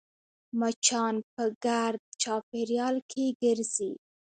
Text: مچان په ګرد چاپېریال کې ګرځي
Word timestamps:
مچان 0.59 1.15
په 1.33 1.43
ګرد 1.65 2.01
چاپېریال 2.21 2.95
کې 3.11 3.25
ګرځي 3.41 3.91